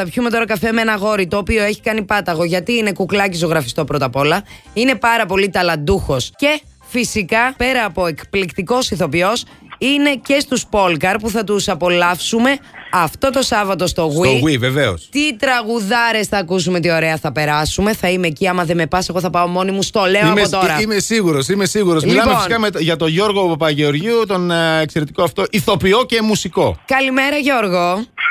θα 0.00 0.06
πιούμε 0.10 0.30
τώρα 0.30 0.44
καφέ 0.46 0.72
με 0.72 0.80
ένα 0.80 0.94
γόρι 0.94 1.26
το 1.26 1.36
οποίο 1.36 1.62
έχει 1.62 1.80
κάνει 1.80 2.02
πάταγο 2.02 2.44
γιατί 2.44 2.72
είναι 2.76 2.92
κουκλάκι 2.92 3.36
ζωγραφιστό 3.36 3.84
πρώτα 3.84 4.04
απ' 4.04 4.16
όλα. 4.16 4.42
Είναι 4.72 4.94
πάρα 4.94 5.26
πολύ 5.26 5.48
ταλαντούχος 5.50 6.32
και 6.36 6.60
φυσικά 6.88 7.54
πέρα 7.56 7.84
από 7.84 8.06
εκπληκτικός 8.06 8.90
ηθοποιός 8.90 9.44
είναι 9.78 10.14
και 10.26 10.40
στους 10.40 10.66
Πόλκαρ 10.66 11.16
που 11.18 11.30
θα 11.30 11.44
τους 11.44 11.68
απολαύσουμε 11.68 12.56
αυτό 12.92 13.30
το 13.30 13.42
Σάββατο 13.42 13.86
στο 13.86 14.06
Wii. 14.08 14.36
Στο 14.36 14.46
Wii, 14.46 14.58
βεβαίως. 14.58 15.08
Τι 15.10 15.36
τραγουδάρες 15.36 16.26
θα 16.26 16.38
ακούσουμε, 16.38 16.80
τι 16.80 16.90
ωραία 16.92 17.16
θα 17.16 17.32
περάσουμε. 17.32 17.92
Θα 17.94 18.08
είμαι 18.08 18.26
εκεί. 18.26 18.48
Άμα 18.48 18.64
δεν 18.64 18.76
με 18.76 18.86
πας, 18.86 19.08
εγώ 19.08 19.20
θα 19.20 19.30
πάω 19.30 19.46
μόνη 19.46 19.70
μου. 19.70 19.82
Στο 19.82 20.04
λέω 20.04 20.26
Είμαι, 20.26 20.40
από 20.40 20.50
τώρα. 20.50 20.80
είμαι 20.80 20.98
σίγουρος, 20.98 21.48
είμαι 21.48 21.66
σίγουρος. 21.66 22.04
Λοιπόν. 22.04 22.16
Μιλάμε 22.18 22.36
φυσικά 22.36 22.58
με- 22.58 22.68
για 22.78 22.96
τον 22.96 23.08
Γιώργο 23.08 23.48
Παπαγεωργίου, 23.48 24.24
τον 24.26 24.50
ε, 24.50 24.80
εξαιρετικό 24.80 25.22
αυτό 25.22 25.44
ηθοποιό 25.50 26.04
και 26.04 26.22
μουσικό. 26.22 26.76
Καλημέρα, 26.86 27.36
Γιώργο. 27.36 27.86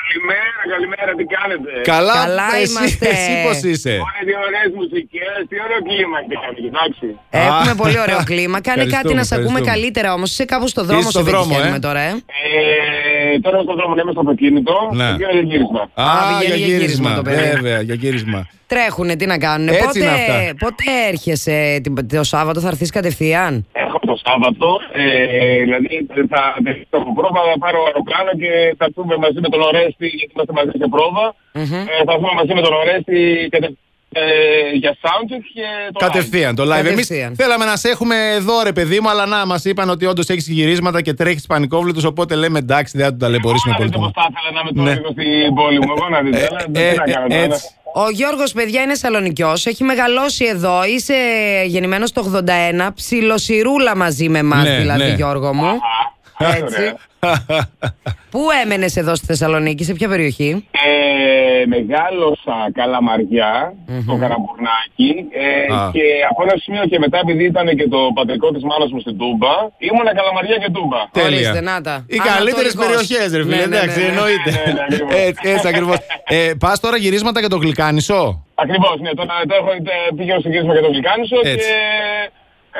Καλημέρα, 0.08 0.47
καλημέρα, 0.74 1.12
τι 1.20 1.26
κάνετε; 1.36 1.72
Καλά, 1.94 2.16
Καλά 2.24 2.48
εσύ, 2.62 2.72
είμαστε. 2.72 3.06
εσύ 3.16 3.32
πώς 3.46 3.58
είσαι; 3.72 3.94
Ωραία, 4.08 4.24
τι 4.28 4.34
ωραίες 4.48 4.70
μουσικές, 4.80 5.36
τι 5.50 5.56
ωραίο 5.66 5.82
κλίμα 5.90 6.18
έχετε 6.24 6.60
κοιτάξει. 6.66 7.08
Έχουμε 7.48 7.72
Α, 7.76 7.82
πολύ 7.84 8.00
ωραίο 8.06 8.22
κλίμα. 8.32 8.58
Κάνε 8.68 8.78
κάτι 8.78 8.88
ευχαριστούμε, 8.90 9.20
να 9.22 9.26
σε 9.30 9.34
ακούμε 9.38 9.48
ευχαριστούμε. 9.60 9.72
καλύτερα 9.74 10.10
όμως. 10.18 10.28
Είσαι 10.34 10.46
κάπου 10.54 10.68
στο 10.74 10.82
δρόμο 10.90 11.00
Είσαι 11.06 11.12
σε 11.12 11.18
στο 11.18 11.24
δρόμο, 11.30 11.44
πετυχαίνουμε 11.48 11.80
ε. 11.82 11.88
τώρα, 11.88 12.02
ε. 12.10 12.12
Ε, 12.12 13.17
τώρα 13.42 13.58
στο 13.62 13.74
δρόμο 13.80 13.94
λέμε 13.96 14.12
στο 14.12 14.20
αυτοκίνητο, 14.20 14.76
Ναι. 14.94 15.10
και 15.20 15.26
για 15.32 15.42
γύρισμα. 15.50 15.82
Α, 15.94 16.06
πηγαίνει 16.28 16.58
για 16.58 16.66
για 16.66 16.76
γύρισμα 16.78 17.10
γύρισμα. 17.10 17.16
το 17.16 17.22
παιδί. 17.22 17.50
Βέβαια, 17.56 17.82
για 17.82 17.96
γύρισμα. 17.96 18.42
Τρέχουνε, 18.74 19.16
τι 19.16 19.26
να 19.34 19.38
κάνουν. 19.46 19.68
Έτσι 19.68 19.86
Πότε, 19.86 20.00
είναι 20.00 20.10
αυτά. 20.20 20.36
πότε 20.64 20.84
έρχεσαι 21.12 21.80
την- 21.84 22.08
το 22.08 22.24
Σάββατο, 22.34 22.60
θα 22.60 22.68
έρθεις 22.68 22.90
κατευθείαν; 22.98 23.54
Έχω 23.86 24.00
το 24.12 24.16
Σάββατο, 24.26 24.68
ε, 24.94 25.04
δηλαδή 25.64 25.94
θα 26.34 26.42
το 26.92 26.98
έχω 27.02 27.12
πρόβα, 27.20 27.40
θα 27.52 27.58
πάρω 27.64 27.80
αεροπλάνο 27.88 28.32
και 28.42 28.52
θα 28.78 28.86
έρθουμε 28.90 29.16
μαζί 29.26 29.40
με 29.46 29.50
τον 29.54 29.62
Ορέστη, 29.70 30.08
γιατί 30.20 30.32
είμαστε 30.36 30.54
μαζί 30.60 30.72
σε 30.82 30.88
πρόβα. 30.96 31.26
Μμμ. 31.60 31.74
Ε, 31.92 32.02
θα 32.08 32.12
έρθουμε 32.16 32.34
μαζί 32.42 32.54
με 32.58 32.62
τον 32.66 32.74
Ορέστη 32.82 33.20
κατε- 33.54 33.76
ε, 34.18 34.76
για 34.78 34.96
soundcheck 35.02 35.44
και 35.54 35.62
το 35.94 36.00
live. 36.06 36.08
Κατευθείαν 36.08 36.56
το 36.56 36.64
live. 36.64 36.76
Εμείς 36.86 36.90
Κατευθείαν. 36.90 37.36
θέλαμε 37.36 37.66
να 37.66 37.76
σε 37.76 37.90
έχουμε 37.90 38.16
εδώ, 38.36 38.62
ρε 38.64 38.72
παιδί 38.72 39.00
μου, 39.00 39.10
αλλά 39.10 39.26
να 39.26 39.46
μας 39.46 39.66
είπαν 39.66 39.90
ότι 39.90 40.06
όντως 40.06 40.28
έχεις 40.28 40.48
γυρίσματα 40.48 41.02
και 41.02 41.14
τρέχεις 41.14 41.46
πανικόβλητου. 41.46 42.02
Οπότε 42.06 42.36
λέμε 42.36 42.60
εντάξει, 42.60 42.98
δεν 42.98 43.06
θα 43.06 43.12
του 43.12 43.18
ταλαιπωρήσουμε 43.18 43.76
Άρα 43.78 43.86
πολύ. 43.86 43.90
δεν 43.90 44.00
το 44.02 44.06
πώς 44.14 44.24
θα 44.24 44.30
ήθελα 44.32 44.52
να 44.54 44.60
είμαι 44.62 44.72
τώρα 44.72 44.90
Ναι. 44.90 44.96
λίγο 44.96 45.12
στην 45.12 45.54
πόλη 45.56 45.78
μου, 45.80 45.94
εγώ 45.98 46.10
να 46.10 46.22
δείτε. 46.22 46.38
Ε, 46.38 46.48
αλλά 46.50 46.62
ε, 46.62 46.92
τι 46.92 46.98
να 46.98 47.04
ε, 47.04 47.12
κάνω 47.14 47.28
τώρα. 47.28 47.42
έτσι. 47.42 47.66
Ο 47.94 48.10
Γιώργος, 48.10 48.52
παιδιά, 48.52 48.82
είναι 48.82 48.96
Σαλονικιός. 48.96 49.66
Έχει 49.66 49.84
μεγαλώσει 49.84 50.46
εδώ. 50.46 50.86
Είσαι 50.86 51.14
γεννημένος 51.66 52.12
το 52.12 52.42
81. 52.46 52.88
Ψιλοσιρούλα 52.96 53.96
μαζί 53.96 54.30
με 54.30 54.40
εμάς, 54.40 54.64
Ναι, 54.64 54.78
δηλαδή, 54.78 55.04
ναι. 55.04 55.14
Γιώργο 55.14 55.54
μου. 55.54 55.66
Α, 55.68 56.56
Έτσι. 56.56 56.64
ωραία. 56.64 56.96
Πού 58.32 58.40
έμενες 58.64 58.96
εδώ 58.96 59.16
στη 59.16 59.26
Θεσσαλονίκη, 59.26 59.84
σε 59.84 59.94
ποια 59.94 60.08
περιοχή; 60.08 60.68
Ε, 60.72 60.97
μεγάλωσα 61.76 62.58
καλαμαριά, 62.80 63.52
στο 64.06 64.14
Καραμπουρνάκι 64.22 65.12
ε, 65.46 65.74
Α. 65.74 65.90
και 65.96 66.06
από 66.30 66.40
ένα 66.46 66.56
σημείο 66.64 66.84
και 66.92 67.00
μετά 67.04 67.18
επειδή 67.26 67.44
ήταν 67.54 67.68
και 67.80 67.88
το 67.94 68.00
πατρικό 68.18 68.48
της 68.56 68.64
μάνας 68.70 68.90
μου 68.94 69.00
στην 69.06 69.16
Τούμπα, 69.20 69.54
ήμουνα 69.88 70.12
καλαμαριά 70.20 70.58
και 70.64 70.70
Τούμπα. 70.76 71.02
Τέλεια. 71.12 71.28
Ορίστε, 71.28 71.62
να 71.70 71.76
τα. 71.88 71.96
Οι 72.16 72.20
καλύτερες 72.32 72.74
Ανατολικός. 72.74 72.82
περιοχές, 72.84 73.28
ρε 73.38 73.44
φίλε. 73.46 73.56
Ναι, 73.56 73.66
ναι, 73.66 73.76
Εντάξει, 73.76 74.00
ναι, 74.00 74.06
ναι. 74.06 74.12
εννοείται. 74.14 74.50
Ναι, 74.56 74.72
ναι, 74.78 74.84
ακριβώς. 74.88 75.12
Έτσι, 75.28 75.46
έτσι 75.54 75.68
ακριβώς. 75.74 75.98
Ε, 76.36 76.52
Πας 76.64 76.78
τώρα 76.86 76.98
γυρίσματα 77.04 77.40
για 77.44 77.52
το 77.54 77.58
γλυκάνισο; 77.64 78.22
Ακριβώς, 78.64 78.96
ναι, 79.06 79.12
τώρα, 79.20 79.34
τώρα 79.50 79.60
έχω, 79.62 79.72
ε, 79.72 80.16
πήγαινα 80.18 80.40
στο 80.40 80.50
γύρισμα 80.54 80.74
για 80.78 80.82
το 80.88 80.92
Γλυκάνισο 80.94 81.38
και 81.42 81.50
Έτσι. 81.50 81.70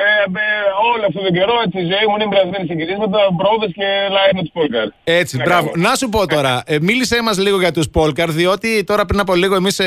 Ε, 0.06 0.10
ε, 0.44 0.46
όλο 0.92 1.04
αυτόν 1.08 1.22
τον 1.26 1.32
καιρό 1.38 1.54
έτσι, 1.64 1.78
η 1.84 1.86
ζωή 1.92 2.04
μου 2.08 2.14
είναι 2.16 2.26
μπρασμένη 2.30 2.64
σε 2.70 2.74
γυρίσματα, 2.80 3.18
πρόβες 3.40 3.70
και 3.78 3.88
live 4.16 4.34
με 4.38 4.40
τους 4.44 4.50
Πόλκαρ. 4.56 4.86
Έτσι, 5.04 5.36
Να 5.36 5.44
μπράβο. 5.44 5.68
κάνω. 5.70 5.82
Να 5.88 5.94
σου 5.94 6.08
πω 6.08 6.26
τώρα, 6.26 6.62
ε, 6.66 6.76
μίλησέ 6.80 7.18
μας 7.22 7.36
λίγο 7.38 7.58
για 7.64 7.72
τους 7.72 7.88
Πόλκαρ, 7.96 8.30
διότι 8.30 8.84
τώρα 8.84 9.04
πριν 9.04 9.20
από 9.20 9.34
λίγο 9.34 9.54
εμείς 9.54 9.80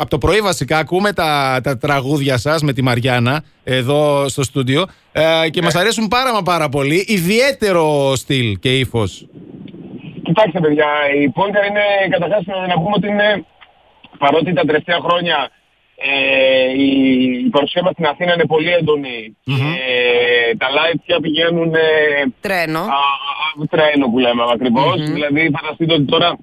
από 0.00 0.10
το 0.10 0.18
πρωί 0.18 0.40
βασικά 0.40 0.78
ακούμε 0.78 1.12
τα, 1.12 1.60
τα 1.62 1.78
τραγούδια 1.78 2.36
σας 2.38 2.62
με 2.62 2.72
τη 2.72 2.82
Μαριάννα 2.82 3.44
εδώ 3.64 4.28
στο 4.28 4.42
στούντιο 4.42 4.86
ε, 5.12 5.48
και 5.50 5.62
μας 5.62 5.74
αρέσουν 5.74 6.08
πάρα 6.08 6.32
μα 6.32 6.42
πάρα 6.42 6.68
πολύ. 6.68 7.04
Ιδιαίτερο 7.08 8.12
στυλ 8.16 8.58
και 8.58 8.78
ύφος. 8.78 9.26
Κοιτάξτε 10.22 10.60
παιδιά, 10.60 10.86
η 11.22 11.28
Πόλκαρ 11.28 11.64
είναι 11.66 11.84
καταρχάς 12.10 12.42
να 12.46 12.66
να 12.66 12.74
πούμε 12.74 12.92
ότι 12.96 13.08
είναι 13.08 13.44
παρότι 14.18 14.52
τα 14.52 14.62
τελευταία 14.64 14.98
χρόνια 15.06 15.50
ε, 15.96 16.72
η, 16.72 16.90
η 17.46 17.48
παρουσία 17.50 17.82
μας 17.82 17.92
στην 17.92 18.06
Αθήνα 18.06 18.32
είναι 18.34 18.46
πολύ 18.46 18.70
έντονη 18.72 19.36
και 19.44 20.56
τα 20.58 20.66
live 20.76 20.98
πια 21.06 21.20
πηγαίνουν 21.20 21.74
ε, 21.74 21.80
Τρένο. 22.40 22.78
α, 22.78 22.82
α, 22.82 23.66
τρένο 23.70 24.06
που 24.10 24.18
λέμε 24.18 24.42
ακριβώς. 24.52 25.10
Δηλαδή 25.10 25.50
φανταστείτε 25.58 25.92
ότι 25.94 26.04
τώρα 26.04 26.38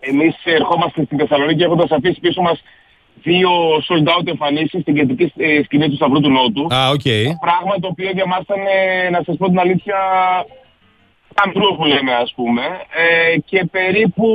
εμείς 0.00 0.34
ερχόμαστε 0.44 1.04
στην 1.04 1.18
Θεσσαλονίκη 1.18 1.62
έχοντας 1.62 1.90
αφήσει 1.90 2.20
πίσω 2.20 2.40
μας 2.40 2.62
δύο 3.22 3.50
sold 3.88 4.08
out 4.08 4.26
εμφανίσεις 4.26 4.80
στην 4.80 4.94
κεντρική 4.94 5.32
ε, 5.36 5.62
σκηνή 5.64 5.88
του 5.88 5.94
Σταυρού 5.94 6.20
του 6.20 6.30
Νότου. 6.30 6.74
Α, 6.74 6.88
οκ. 6.88 7.06
Πράγμα 7.40 7.74
το 7.80 7.88
οποίο 7.90 8.10
για 8.10 8.26
μας 8.26 8.40
ήταν, 8.40 8.58
ε, 8.58 9.10
να 9.10 9.22
σας 9.26 9.36
πω 9.36 9.46
την 9.46 9.58
αλήθεια, 9.58 9.96
καμπρού 11.34 11.76
που 11.76 11.84
λέμε 11.84 12.14
ας 12.14 12.32
πούμε. 12.36 12.62
Ε, 12.94 13.38
και 13.38 13.64
περίπου, 13.70 14.28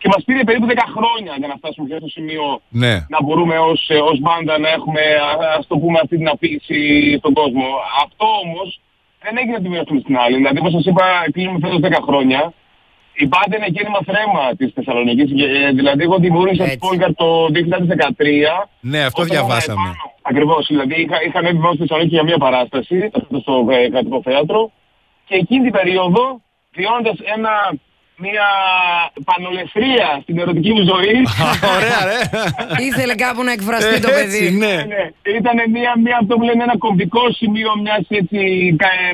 και 0.00 0.08
μας 0.12 0.22
πήρε 0.26 0.44
περίπου 0.44 0.66
10 0.66 0.74
χρόνια 0.96 1.32
για 1.40 1.48
να 1.52 1.54
φτάσουμε 1.60 1.86
πια 1.88 1.98
στο 2.02 2.08
σημείο 2.16 2.44
Ναι. 2.82 2.94
να 3.14 3.18
μπορούμε 3.24 3.58
ως, 3.58 3.80
ε, 3.88 3.98
ως 4.10 4.18
μπάντα 4.22 4.58
να 4.58 4.68
έχουμε, 4.76 5.00
α- 5.30 5.54
ας 5.58 5.66
το 5.66 5.76
πούμε, 5.82 5.98
αυτή 6.02 6.16
την 6.16 6.28
αφήγηση 6.28 6.80
στον 7.18 7.32
κόσμο. 7.40 7.66
Αυτό 8.04 8.26
όμως 8.44 8.68
δεν 9.22 9.32
έγινε 9.40 9.54
από 9.58 9.64
τη 9.64 9.68
μία 9.72 9.82
στιγμή 9.82 10.00
στην 10.00 10.16
άλλη. 10.22 10.36
Δηλαδή, 10.36 10.58
όπως 10.58 10.72
σας 10.72 10.84
είπα, 10.90 11.04
κλείνουμε 11.32 11.58
φέτος 11.64 11.80
10 11.80 12.00
χρόνια. 12.08 12.40
Η 13.22 13.26
μπάντα 13.26 13.54
είναι 13.56 13.70
γέννημα 13.74 14.00
θρέμα 14.08 14.44
της 14.58 14.68
Θεσσαλονίκης. 14.76 15.28
Ε, 15.42 15.70
Δηλαδή, 15.78 16.02
εγώ 16.02 16.16
δημιούργησα 16.18 16.62
Έτσι. 16.64 16.74
τη 16.78 16.86
Πόλκαρ 16.86 17.14
το 17.14 17.28
2013. 17.50 18.68
Ναι, 18.80 19.00
αυτό 19.08 19.22
Όταν 19.22 19.32
διαβάσαμε. 19.34 19.80
ήμουν 19.80 19.94
επάνω. 19.94 20.12
Ακριβώς, 20.30 20.66
δηλαδή 20.72 20.94
είχα, 21.02 21.16
είχα 21.26 21.38
ανέβει 21.38 21.58
πάνω 21.58 21.72
στη 21.74 21.80
Θεσσαλονίκη 21.82 22.14
για 22.14 22.24
μια 22.28 22.38
παράσταση, 22.38 23.10
αυτό 23.18 23.38
στο 23.44 23.66
ε, 23.70 23.88
κρατικό 23.92 24.18
θέατρο, 24.22 24.70
και 25.28 25.34
εκείνη 25.42 25.62
την 25.62 25.72
περίοδο, 25.78 26.22
βιώνοντας 26.76 27.16
ένα, 27.36 27.52
μια 28.24 28.46
πανολεθρία 29.28 30.08
στην 30.22 30.38
ερωτική 30.38 30.72
μου 30.72 30.82
ζωή, 30.92 31.16
Ωραία, 31.76 32.00
ρε. 32.10 32.18
Ήθελε 32.88 33.14
κάπου 33.14 33.42
να 33.42 33.52
εκφραστεί 33.52 34.00
το 34.00 34.08
Έτσι, 34.10 34.38
παιδί. 34.38 34.56
ναι. 34.62 34.74
ναι, 34.92 35.02
ήταν 35.40 35.56
μια, 35.76 35.92
μια, 36.04 36.16
αυτό 36.22 36.32
που 36.36 36.42
λένε 36.48 36.62
ένα 36.62 36.78
κομβικό 36.78 37.24
σημείο 37.40 37.70
μιας 37.82 38.04
έτσι, 38.08 38.38
κα, 38.82 38.88
ε, 39.06 39.10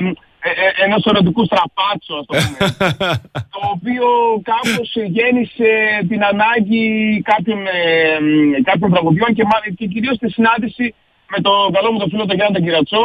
ε, 0.47 0.49
ε, 0.65 0.83
ενός 0.85 1.03
ερωτικού 1.05 1.41
στραπάτσου, 1.49 2.13
ας 2.19 2.25
το 2.29 2.33
πούμε. 2.41 2.57
το 3.53 3.59
οποίο 3.75 4.07
κάπως 4.51 4.89
γέννησε 5.15 5.69
την 6.09 6.21
ανάγκη 6.31 6.85
κάποιων, 7.31 7.59
ε, 7.67 8.19
μ, 8.27 8.61
κάποιων 8.69 8.89
τραγουδιών 8.93 9.29
και, 9.37 9.43
μα- 9.51 9.65
και 9.77 9.85
κυρίως 9.93 10.17
τη 10.17 10.27
συνάντηση 10.37 10.85
με 11.33 11.39
τον 11.45 11.73
καλό 11.75 11.91
μου 11.91 11.99
τον 11.99 12.09
φίλο 12.09 12.25
τον 12.25 12.35
Γιάννη 12.37 12.55
τον 12.57 12.63
Κυρατσό 12.65 13.03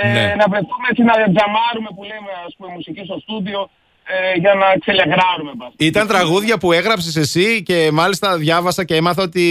ε, 0.00 0.12
Ναι. 0.12 0.24
να 0.40 0.44
βρεθούμε 0.52 0.86
έτσι 0.90 1.02
να 1.10 1.14
τζαμάρουμε 1.34 1.90
που 1.96 2.02
λέμε 2.10 2.30
ας 2.46 2.52
πούμε 2.56 2.68
μουσική 2.76 3.02
στο 3.08 3.16
στούντιο 3.24 3.60
ε, 4.04 4.38
για 4.38 4.54
να 4.54 4.66
ξελεγράρουμε. 4.80 5.50
εν 5.50 5.56
πάση. 5.58 5.74
Ήταν 5.76 6.06
τραγούδια 6.06 6.58
που 6.58 6.72
έγραψες 6.72 7.16
εσύ 7.16 7.62
και 7.62 7.88
μάλιστα 7.92 8.36
διάβασα 8.36 8.84
και 8.84 8.94
έμαθα 8.94 9.22
ότι 9.22 9.44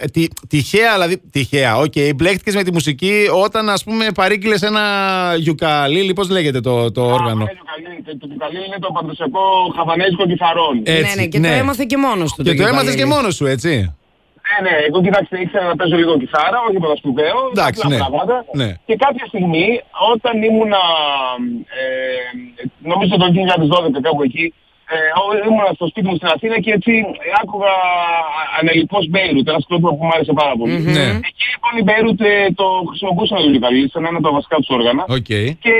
ε, 0.00 0.06
τι, 0.06 0.26
τυχαία, 0.48 0.92
δηλαδή 0.92 1.20
τυχαία, 1.30 1.76
οκ, 1.76 1.92
μπλέχτηκες 2.14 2.54
με 2.54 2.62
τη 2.62 2.72
μουσική 2.72 3.26
όταν 3.44 3.68
ας 3.68 3.84
πούμε 3.84 4.06
παρήγγειλες 4.14 4.62
ένα 4.62 4.82
γιουκαλίλι, 5.38 6.12
πώς 6.12 6.28
λέγεται 6.30 6.60
το, 6.60 6.92
το 6.92 7.02
όργανο; 7.02 7.44
Α, 7.44 7.46
Το 7.46 7.54
καλή- 7.74 8.18
το- 8.20 8.28
το 8.28 8.34
καλή 8.38 8.56
είναι 8.66 8.76
το 8.80 8.90
παντροσιακό 8.92 9.40
χαβανέζικο 9.76 10.26
κιθαρόν. 10.26 10.80
Έτσι, 10.84 11.16
ναι, 11.16 11.22
ναι, 11.22 11.26
και 11.26 11.38
ναι. 11.38 11.48
το 11.48 11.54
έμαθε 11.54 11.84
και 11.84 11.96
μόνος 11.96 12.32
του. 12.34 12.42
Και 12.42 12.54
το 12.54 12.62
έμαθες 12.62 12.82
και 12.82 12.96
γιουκαλίλι. 12.96 13.14
μόνος 13.14 13.34
σου, 13.34 13.46
έτσι; 13.46 13.94
Ναι, 14.48 14.56
ναι, 14.70 14.74
εγώ 14.88 14.98
κοιτάξτε, 15.06 15.40
ήξερα 15.40 15.66
να 15.66 15.76
παίζω 15.76 15.96
λίγο 15.96 16.18
κιθάρα, 16.18 16.58
όχι 16.64 16.74
τίποτα 16.76 16.96
σπουδαίο, 16.96 17.38
Εντάξει, 17.54 17.80
απλά 17.84 17.88
ναι. 17.92 17.96
πράγματα. 18.02 18.44
Ναι. 18.60 18.68
Και 18.88 18.96
κάποια 19.04 19.26
στιγμή, 19.32 19.66
όταν 20.14 20.42
ήμουνα, 20.48 20.82
ε, 21.80 21.84
νομίζω 22.90 23.14
το 23.22 23.26
2012 23.36 24.00
κάπου 24.06 24.22
εκεί, 24.22 24.54
ε, 24.94 24.96
ό- 25.22 25.46
ήμουνα 25.48 25.70
στο 25.78 25.86
σπίτι 25.90 26.06
μου 26.08 26.16
στην 26.16 26.28
Αθήνα 26.34 26.56
και 26.64 26.72
έτσι 26.72 26.92
άκουγα 27.42 27.74
ανελλιπώς 28.60 29.04
Beirut, 29.10 29.48
ένα 29.48 29.62
συγκρότημα 29.62 29.90
που 29.96 30.04
μου 30.04 30.10
άρεσε 30.14 30.32
πάρα 30.32 30.54
πολύ. 30.58 30.72
Ναι. 30.96 31.06
Εκεί 31.30 31.44
λοιπόν 31.54 31.72
οι 31.80 31.82
Beirut 31.86 32.20
ε, 32.20 32.34
το 32.60 32.66
χρησιμοποιούσαν 32.88 33.38
το 33.42 33.48
γιουκαλίλι, 33.52 33.88
σαν 33.92 34.04
ένα 34.04 34.16
από 34.18 34.26
τα 34.28 34.32
βασικά 34.38 34.56
τους 34.56 34.68
όργανα. 34.78 35.02
Οκ. 35.16 35.30
Και 35.64 35.74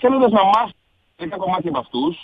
θέλοντας 0.00 0.30
να 0.38 0.42
μάθω 0.44 0.74
μερικά 1.18 1.36
κομμάτια 1.36 1.70
από 1.72 1.78
αυτούς, 1.84 2.14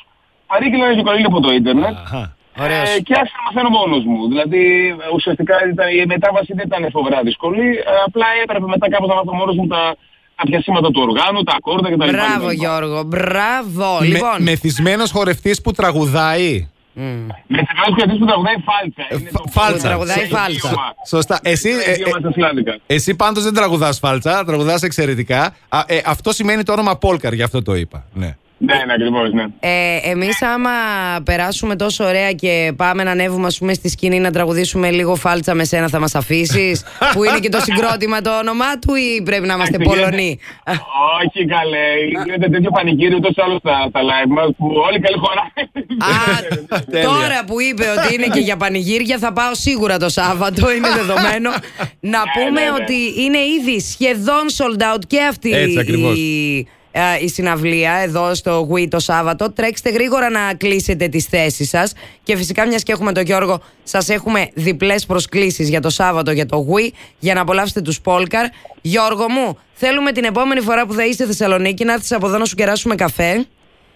παρήγγειλα 0.46 0.84
ένα 0.84 0.94
γιουκαλίλι 0.94 1.26
από 1.32 1.40
το 1.40 1.50
ίντερνετ 1.52 1.94
Αχα. 2.04 2.35
Ωραίος. 2.64 2.88
ε, 2.96 3.00
και 3.06 3.14
άρχισα 3.20 3.36
να 3.40 3.44
μαθαίνω 3.46 3.70
μόνος 3.78 4.02
μου. 4.10 4.18
Δηλαδή 4.32 4.62
ε, 5.04 5.08
ουσιαστικά 5.16 5.54
ήταν, 5.72 5.86
η 6.02 6.06
μετάβαση 6.14 6.52
δεν 6.58 6.64
ήταν 6.70 6.82
φοβερά 6.96 7.18
δύσκολη. 7.28 7.66
ε, 7.90 7.90
απλά 8.06 8.26
έπρεπε 8.42 8.66
μετά 8.74 8.86
κάπως 8.94 9.08
να 9.08 9.14
μάθω 9.18 9.34
μόνος 9.40 9.56
μου 9.56 9.66
τα, 9.66 9.82
τα 10.36 10.42
πιασίματα 10.48 10.88
του 10.92 11.00
οργάνου, 11.06 11.42
τα 11.48 11.54
ακόρτα 11.58 11.88
κτλ. 11.92 12.10
Μπράβο, 12.16 12.50
Γιώργο. 12.50 13.02
Μπράβο. 13.02 13.86
Με, 14.00 14.06
Λοιπόν. 14.06 14.38
μεθυσμένος 14.48 15.10
χορευτής 15.10 15.56
που 15.62 15.70
τραγουδάει. 15.72 16.68
Μμ. 16.98 17.02
Με 17.46 17.58
θυμάμαι 17.68 17.96
κρατής 17.96 18.18
που 18.18 18.24
τραγουδάει 18.24 18.54
φάλτσα. 18.68 19.04
Είναι 19.20 19.30
φα- 19.30 19.38
το- 19.42 19.50
φάλτσα. 19.50 19.76
το- 19.82 19.86
Τραγουδάει 19.88 20.26
το- 20.28 20.36
φάλτσα. 20.36 20.68
το- 20.70 20.76
Σωστά. 21.06 21.38
Εσύ, 21.42 21.70
το- 21.70 21.90
ε, 21.90 21.96
το- 22.10 22.16
ε, 22.16 22.20
το- 22.20 22.30
σλάβικα. 22.32 22.78
εσύ 22.86 23.14
πάντως 23.16 23.42
δεν 23.44 23.54
τραγουδάς 23.54 23.98
φάλτσα, 23.98 24.44
τραγουδάς 24.44 24.82
εξαιρετικά. 24.82 25.54
Α, 25.68 25.80
ε, 25.86 26.00
αυτό 26.06 26.32
σημαίνει 26.32 26.62
το 26.62 26.72
όνομα 26.72 26.96
Πόλκαρ, 26.96 27.32
γι' 27.32 27.42
αυτό 27.42 27.62
το 27.62 27.74
είπα. 27.74 28.04
Ναι. 28.12 28.36
Ναι, 28.58 28.74
ναι, 28.74 28.92
ακριβώς, 28.92 29.32
ναι. 29.32 29.44
Ε, 29.60 29.98
Εμείς, 30.10 30.42
άμα 30.42 30.70
περάσουμε 31.24 31.76
τόσο 31.76 32.04
ωραία 32.04 32.32
και 32.32 32.72
πάμε 32.76 33.02
να 33.02 33.10
ανέβουμε, 33.10 33.46
ας 33.46 33.58
πούμε, 33.58 33.72
στη 33.72 33.88
σκηνή 33.88 34.18
να 34.20 34.30
τραγουδήσουμε 34.30 34.90
λίγο 34.90 35.14
φάλτσα 35.14 35.54
με 35.54 35.64
σένα, 35.64 35.88
θα 35.88 35.98
μας 35.98 36.14
αφήσεις; 36.14 36.84
που 37.12 37.24
είναι 37.24 37.38
και 37.38 37.48
το 37.48 37.60
συγκρότημα 37.60 38.20
το 38.20 38.38
όνομά 38.38 38.78
του, 38.78 38.94
ή 38.94 39.22
πρέπει 39.22 39.46
να 39.46 39.54
είμαστε 39.54 39.74
Εντάξει, 39.74 39.94
Πολωνοί; 39.94 40.38
Όχι 41.20 41.46
καλέ, 41.46 41.86
γίνεται 42.24 42.48
τέτοιο 42.48 42.70
πανηγύρι 42.70 43.14
ούτως 43.14 43.36
ή 43.36 43.40
άλλως 43.44 43.58
στα, 43.58 43.86
στα 43.88 44.00
live 44.00 44.28
μας 44.28 44.48
που 44.56 44.66
όλοι 44.86 45.00
καλή 45.00 45.18
χώρα. 45.18 45.42
Α, 46.10 46.80
Τέλεια. 46.90 47.06
τώρα 47.08 47.44
που 47.46 47.60
είπε 47.60 47.84
ότι 47.98 48.14
είναι 48.14 48.26
και 48.26 48.40
για 48.40 48.56
πανηγύρια, 48.56 49.18
θα 49.18 49.32
πάω 49.32 49.54
σίγουρα 49.54 49.98
το 49.98 50.08
Σάββατο, 50.08 50.72
είναι 50.72 50.88
δεδομένο. 50.88 51.50
να 52.14 52.20
πούμε 52.34 52.60
ναι, 52.60 52.66
ναι. 52.66 52.82
ότι 52.82 53.22
είναι 53.22 53.38
ήδη 53.38 53.80
σχεδόν 53.80 54.44
sold 54.56 54.94
out 54.94 55.00
και 55.06 55.22
αυτή 55.22 55.50
Έτσι 55.52 55.78
ακριβώς. 55.78 56.18
η, 56.18 56.58
ε, 56.58 56.75
η 57.22 57.28
συναυλία 57.28 57.92
εδώ 57.92 58.34
στο 58.34 58.68
Wii 58.72 58.88
το 58.88 58.98
Σάββατο. 58.98 59.52
Τρέξτε 59.52 59.90
γρήγορα 59.90 60.30
να 60.30 60.54
κλείσετε 60.54 61.08
τις 61.08 61.24
θέσεις 61.24 61.68
σας 61.68 61.92
και 62.22 62.36
φυσικά 62.36 62.66
μιας 62.66 62.82
και 62.82 62.92
έχουμε 62.92 63.12
τον 63.12 63.24
Γιώργο 63.24 63.60
σας 63.82 64.08
έχουμε 64.08 64.48
διπλές 64.54 65.06
προσκλήσεις 65.06 65.68
για 65.68 65.80
το 65.80 65.90
Σάββατο 65.90 66.30
για 66.30 66.46
το 66.46 66.66
Wii 66.74 66.90
για 67.18 67.34
να 67.34 67.40
απολαύσετε 67.40 67.80
τους 67.80 68.00
Polkar. 68.04 68.46
Γιώργο 68.80 69.28
μου, 69.30 69.58
θέλουμε 69.72 70.12
την 70.12 70.24
επόμενη 70.24 70.60
φορά 70.60 70.86
που 70.86 70.92
θα 70.92 71.04
είστε 71.06 71.26
Θεσσαλονίκη 71.26 71.84
να 71.84 71.92
έρθεις 71.92 72.12
από 72.12 72.26
εδώ 72.26 72.38
να 72.38 72.44
σου 72.44 72.54
κεράσουμε 72.56 72.94
καφέ 72.94 73.46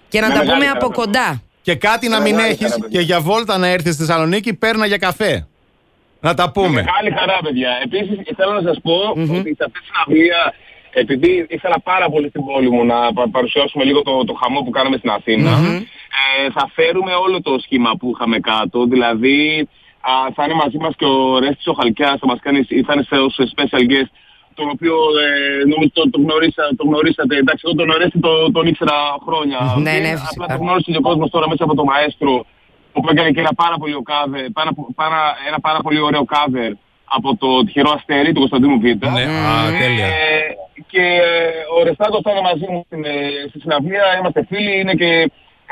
και 0.08 0.20
να 0.20 0.26
Με 0.26 0.32
τα 0.32 0.38
μεγάλη 0.38 0.52
πούμε 0.55 0.67
χαρά, 0.67 0.79
από 0.79 0.88
βέβαια. 0.88 1.05
κοντά. 1.05 1.43
Και 1.62 1.75
κάτι 1.75 2.08
να 2.08 2.20
μην 2.20 2.35
Μεγάλη 2.35 2.52
έχεις 2.52 2.67
χαρά, 2.70 2.81
παιδιά. 2.81 2.99
και 3.00 3.05
για 3.06 3.20
βόλτα 3.20 3.58
να 3.58 3.67
έρθεις 3.67 3.94
στη 3.94 4.05
Θεσσαλονίκη, 4.05 4.55
παίρνα 4.55 4.87
για 4.87 4.97
καφέ. 4.97 5.47
Να 6.20 6.35
τα 6.35 6.50
πούμε. 6.50 6.69
Μεγάλη 6.82 7.11
χαρά, 7.19 7.38
παιδιά. 7.43 7.70
Επίσης, 7.85 8.19
θέλω 8.37 8.52
να 8.61 8.62
σας 8.69 8.79
πω 8.82 8.93
ότι 9.17 9.55
σε 9.58 9.64
αυτή 9.67 9.79
τη 9.81 9.87
συναυλία, 9.91 10.41
επειδή 10.92 11.46
ήθελα 11.48 11.81
πάρα 11.81 12.08
πολύ 12.10 12.28
στην 12.28 12.44
πόλη 12.44 12.70
μου 12.70 12.84
να 12.84 13.12
πα- 13.12 13.28
παρουσιάσουμε 13.31 13.84
λίγο 13.84 14.02
το, 14.02 14.25
το 14.25 14.32
χαμό 14.32 14.60
που 14.60 14.70
κάναμε 14.70 14.96
στην 14.96 15.10
αθηνα 15.10 15.50
ε, 16.20 16.50
θα 16.50 16.70
φέρουμε 16.75 17.12
όλο 17.14 17.42
το 17.42 17.58
σχήμα 17.64 17.90
που 17.98 18.10
είχαμε 18.14 18.38
κάτω. 18.38 18.84
Δηλαδή, 18.87 19.69
α, 20.00 20.12
θα 20.34 20.44
είναι 20.44 20.54
μαζί 20.54 20.78
μας 20.78 20.94
και 20.96 21.04
ο 21.04 21.38
Ρέστης 21.38 21.66
ο 21.66 21.72
Χαλκιάς, 21.72 22.16
θα, 22.20 22.26
μας 22.26 22.38
κάνει, 22.40 22.60
θα 22.87 22.92
είναι 22.94 23.02
σε, 23.02 23.16
ως 23.16 23.34
special 23.54 23.82
guest, 23.92 24.10
τον 24.54 24.69
οποίο 24.75 24.94
ε, 25.25 25.64
νομίζω 25.70 25.90
το, 25.92 26.10
το, 26.10 26.19
γνωρίσα, 26.25 26.62
το 26.76 26.84
γνωρίσατε. 26.88 27.37
Εντάξει, 27.37 27.62
εγώ 27.66 27.75
τον 27.75 27.87
Ρέστη 28.00 28.19
το, 28.20 28.50
τον 28.52 28.66
ήξερα 28.66 28.96
χρόνια. 29.26 29.58
Ναι, 29.87 29.92
ναι, 30.04 30.12
Απλά 30.12 30.19
φυσικά. 30.25 30.46
το 30.46 30.56
γνώρισε 30.62 30.90
και 30.90 30.96
ο 30.96 31.06
κόσμος 31.08 31.31
τώρα 31.31 31.48
μέσα 31.48 31.64
από 31.64 31.75
το 31.75 31.84
μαέστρο 31.84 32.32
που 32.92 33.00
έκανε 33.10 33.31
και 33.31 33.40
ένα 33.40 33.54
πάρα 33.54 33.76
πολύ, 33.81 33.94
cover, 34.10 34.42
πάρα, 34.52 34.70
πάρα, 34.94 35.20
ένα 35.48 35.58
πάρα 35.60 35.78
πολύ 35.84 36.00
ωραίο 36.00 36.25
cover 36.34 36.70
από 37.17 37.37
το 37.37 37.65
τυχερό 37.65 37.91
αστέρι 37.97 38.33
του 38.33 38.39
Κωνσταντίνου 38.45 38.79
Β. 38.83 38.85
Ναι, 38.85 39.25
α, 39.49 39.53
τέλεια. 39.81 40.07
Ε, 40.07 40.12
και 40.93 41.05
ο 41.79 41.83
Ρεστάτος 41.85 42.21
θα 42.25 42.31
είναι 42.31 42.41
μαζί 42.51 42.67
μου 42.71 42.83
στην, 42.87 43.05
ε, 43.05 43.15
στη 43.49 43.59
συναυλία, 43.61 44.05
είμαστε 44.19 44.41
φίλοι, 44.51 44.81
είναι 44.81 44.95
και 45.01 45.11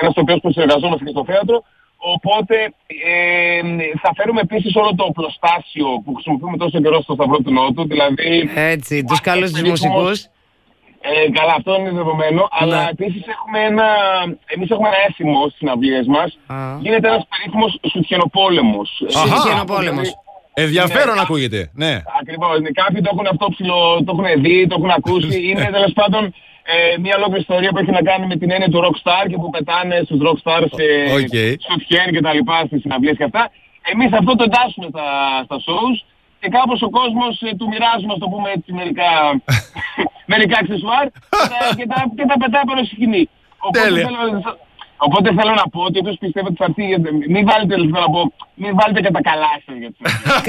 ένας 0.01 0.13
τοπιός 0.15 0.39
που 0.43 0.53
συνεργαζόμαστε 0.53 1.05
και 1.05 1.11
στο 1.11 1.25
θέατρο. 1.31 1.63
Οπότε 2.15 2.57
ε, 3.11 3.61
θα 4.03 4.11
φέρουμε 4.17 4.41
επίσης 4.41 4.77
όλο 4.77 4.91
το 5.01 5.05
πλωστάσιο 5.19 5.87
που 6.05 6.15
χρησιμοποιούμε 6.15 6.57
τόσο 6.57 6.81
καιρό 6.81 7.03
στο 7.03 7.15
Σταυρό 7.15 7.39
του 7.45 7.53
Νότου, 7.53 7.87
δηλαδή... 7.87 8.51
Έτσι, 8.55 9.05
τους 9.05 9.21
καλούς 9.21 9.51
τους 9.51 9.61
Περίφημος- 9.61 9.81
μουσικούς. 9.85 10.19
ε, 11.01 11.31
καλά, 11.39 11.55
αυτό 11.61 11.71
είναι 11.79 11.91
δεδομένο. 11.91 12.49
Αλλά 12.51 12.89
επίσης 12.95 13.23
έχουμε 13.35 13.59
ένα, 13.71 13.87
εμείς 14.55 14.71
έχουμε 14.71 14.89
ένα 14.89 14.97
έθιμο 15.09 15.41
στις 15.47 15.57
συναυλίες 15.59 16.07
μας. 16.07 16.39
Α. 16.47 16.57
Γίνεται 16.81 17.09
ένας 17.09 17.25
περίφημος 17.33 17.81
σουτιενοπόλεμος. 17.91 18.89
Αχα. 19.17 19.37
Σουτιενοπόλεμος. 19.37 20.09
Ενδιαφέρον 20.65 21.15
Ναι. 21.15 21.21
ακούγεται. 21.27 21.61
Ναι. 21.83 21.93
Ακριβώς. 22.21 22.55
Ναι, 22.61 22.71
Κάποιοι 22.83 23.01
το 23.05 23.11
έχουν 23.13 23.27
αυτό 23.33 23.45
ψιλο-, 23.55 23.81
το 24.07 24.11
έχουν 24.15 24.27
δει, 24.43 24.67
το 24.71 24.75
έχουν 24.79 24.91
ακούσει. 25.01 25.37
Είναι 25.49 25.65
τέλος 25.77 25.93
πάντων 26.01 26.23
ε, 26.73 26.99
μια 27.05 27.15
ολόκληρη 27.19 27.41
ιστορία 27.47 27.71
που 27.73 27.79
έχει 27.83 27.93
να 27.99 28.03
κάνει 28.11 28.25
με 28.33 28.37
την 28.41 28.49
έννοια 28.55 28.69
του 28.73 28.81
rockstar 28.85 29.25
και 29.31 29.37
που 29.41 29.51
πετάνε 29.55 29.97
στους 30.07 30.19
rockstars 30.27 30.73
ε, 30.87 31.13
Οκ. 31.19 31.35
σουτιέν 31.67 32.09
και 32.15 32.21
τα 32.27 32.33
λοιπά 32.37 32.59
στις 32.67 32.81
συναυλίες 32.81 33.17
και 33.21 33.27
αυτά. 33.31 33.43
Εμείς 33.93 34.11
αυτό 34.21 34.33
το 34.39 34.45
εντάσσουμε 34.49 34.87
στα, 34.95 35.07
στα 35.47 35.57
shows 35.67 35.97
και 36.41 36.49
κάπως 36.57 36.79
ο 36.89 36.91
κόσμος 36.99 37.33
ε, 37.49 37.51
του 37.59 37.67
μοιράζουμε, 37.73 38.13
ας 38.17 38.21
το 38.25 38.29
πούμε 38.33 38.49
έτσι, 38.57 38.71
μερικά, 38.79 39.11
μερικά 40.33 40.57
αξεσουάρ 40.63 41.05
και, 41.41 41.47
τα, 41.53 41.59
και, 41.79 41.87
τα, 41.93 41.99
και 42.17 42.25
τα 42.31 42.37
πετάει 42.43 42.65
πάνω 42.71 42.81
στη 42.85 42.95
σκηνή. 42.97 43.25
Οπότε 43.67 43.79
Τέλεια. 43.85 44.05
θέλω, 44.07 44.23
οπότε 45.07 45.29
θέλω 45.39 45.53
να 45.63 45.67
πω 45.73 45.81
ότι 45.89 45.99
όποιος 46.03 46.17
πιστεύει 46.23 46.47
ότι 46.47 46.57
θα 46.63 46.67
έρθει, 46.69 46.85
μην 47.35 47.43
βάλετε, 47.49 47.75
θέλω 47.75 48.01
να 48.07 48.11
πω, 48.17 48.21
μην 48.63 48.73
βάλετε 48.81 49.01
κατά 49.07 49.21
καλά 49.31 49.53
σας 49.65 49.75
για 49.83 49.91
τις 49.95 50.01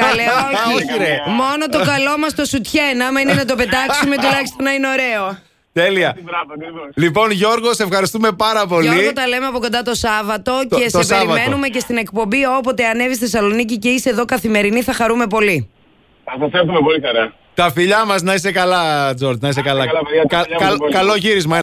Καλέ, 0.01 0.25
όχι. 0.48 0.74
Όχι, 0.78 0.98
ρε. 1.06 1.13
Μόνο 1.42 1.63
το 1.75 1.80
καλό 1.92 2.13
μας 2.22 2.31
το 2.40 2.44
σουτιέν. 2.51 2.96
Άμα 3.07 3.19
είναι 3.22 3.34
να 3.42 3.46
το 3.46 3.56
πετάξουμε, 3.62 4.16
τουλάχιστον 4.24 4.62
να 4.68 4.72
είναι 4.78 4.88
ωραίο. 4.96 5.24
Τέλεια. 5.74 6.16
Μπράβο, 6.24 6.54
ακριβώς. 6.57 6.88
Λοιπόν, 6.96 7.31
Γιώργο, 7.31 7.74
σε 7.74 7.84
ευχαριστούμε 7.84 8.31
πάρα 8.31 8.66
πολύ. 8.68 8.88
Γιώργο, 8.88 9.13
τα 9.13 9.28
λέμε 9.28 9.46
από 9.46 9.60
κοντά 9.60 9.81
το 9.81 9.94
Σάββατο 9.94 10.52
Το- 10.69 10.75
και 10.80 10.90
το 10.92 10.98
σε 11.02 11.04
Σάββατο. 11.04 11.31
περιμένουμε 11.34 11.68
και 11.68 11.80
στην 11.80 11.98
εκπομπή. 11.98 12.45
Όποτε 12.57 12.86
ανέβει 12.86 13.13
στη 13.16 13.24
Θεσσαλονίκη 13.24 13.78
και 13.78 13.90
είσαι 13.90 14.10
εδώ 14.10 14.25
καθημερινή, 14.25 14.81
θα 14.81 14.94
χαρούμε 14.94 15.28
πολύ. 15.28 15.69
Θα 16.24 16.34
σας 16.40 16.50
έρθουμε 16.52 16.80
πολύ 16.80 17.02
χαρά. 17.06 17.34
Τα 17.54 17.72
φιλιά 17.72 18.06
μας 18.06 18.22
να 18.22 18.34
είσαι 18.34 18.52
καλά, 18.52 19.13
Τζορτ. 19.13 19.42
Να 19.42 19.48
είσαι 19.50 19.62
καλά. 19.62 19.86
καλά, 19.86 20.00
παιδιά. 20.04 20.22
Τα 20.22 20.28
Κα- 20.36 20.42
φιλιά 20.44 20.57
μου, 20.60 20.66
κα- 20.66 20.72
λοιπόν. 20.72 20.92
καλό 20.92 21.16
γύρισμα. 21.16 21.57